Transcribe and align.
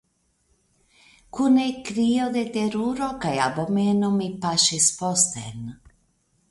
Kun 1.39 1.59
ekkrio 1.65 2.25
de 2.39 2.43
teruro 2.57 3.11
kaj 3.27 3.35
abomeno 3.49 4.11
mi 4.19 4.33
paŝis 4.47 4.91
posten. 5.03 5.67